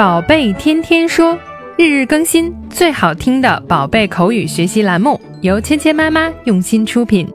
[0.00, 1.38] 宝贝天天说，
[1.76, 7.28] 日日更新，最好听的宝贝口语学习栏目，由芊芊妈妈用心出品。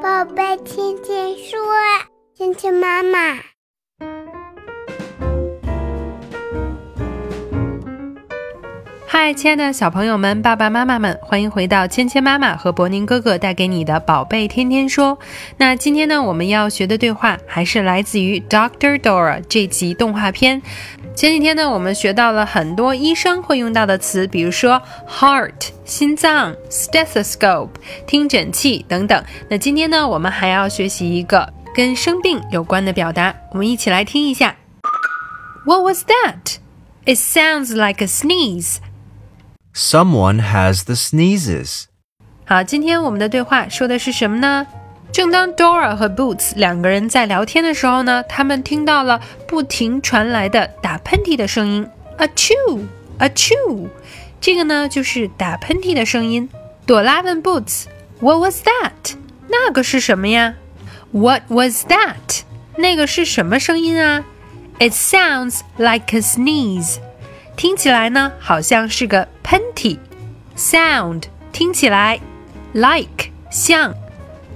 [0.00, 1.58] 宝贝天天说，
[2.36, 3.40] 芊芊妈妈。
[9.10, 15.16] 嗨，亲爱的小朋友们、爸爸妈妈们，欢迎回到芊芊妈妈和博宁哥哥带给你的《宝贝天天说》。
[15.56, 20.62] 那今天呢，我们要学的对话还是来自于《Doctor Dora》这集动画片。
[21.18, 27.70] 前几天呢，我们学到了很多医生会用到的词，比如说 heart 心脏、stethoscope
[28.06, 29.24] 听诊器等等。
[29.50, 34.54] 那今天呢，我们还要学习一个跟生病有关的表达，我们一起来听一下。
[35.66, 36.58] What was that?
[37.04, 38.76] It sounds like a sneeze.
[39.74, 41.86] Someone has the sneezes.
[42.44, 44.68] 好，今天我们的对话说的是什么呢？
[45.12, 53.88] 正当 Dora 和 Boots 两个人在聊天的时候呢，他们听到了不停传来的打喷嚏的声音，a chew，a chew，
[54.40, 56.48] 这个呢就是打喷嚏的声音。
[56.86, 59.16] 朵拉问 Boots，What was that？
[59.48, 60.54] 那个是什么呀
[61.10, 62.42] ？What was that？
[62.76, 64.24] 那个是什么声音啊
[64.78, 66.98] ？It sounds like a sneeze。
[67.56, 69.98] 听起来呢，好像是个喷嚏。
[70.56, 72.20] Sound 听起来
[72.72, 73.94] ，like 像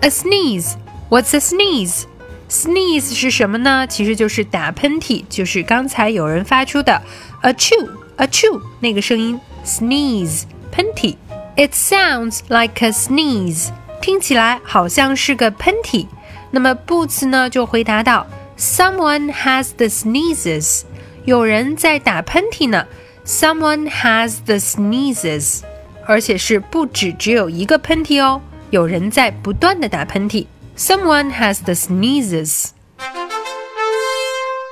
[0.01, 2.03] ，a sneeze。What's a sneeze?
[2.49, 3.85] Sneeze 是什么呢？
[3.87, 7.01] 其实就是打喷嚏，就是刚才有人发出的
[7.41, 9.39] a chew a chew 那个声音。
[9.65, 11.15] Sneeze 喷嚏。
[11.55, 13.69] It sounds like a sneeze。
[14.01, 16.07] 听起来好像是个喷嚏。
[16.51, 20.83] 那么 Boots 呢就回答道：Someone has the sneezes。
[21.25, 22.85] 有人在打喷嚏呢。
[23.25, 25.59] Someone has the sneezes，
[26.05, 30.45] 而且是不止只有一个喷嚏哦， 有人在不断的打喷嚏。
[30.77, 32.71] Someone has the sneezes。